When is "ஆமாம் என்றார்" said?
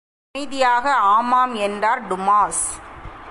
0.93-2.01